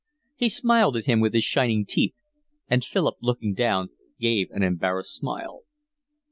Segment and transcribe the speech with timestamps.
[0.35, 2.21] He smiled at him with his shining teeth,
[2.67, 3.89] and Philip, looking down,
[4.19, 5.61] gave an embarrassed smile.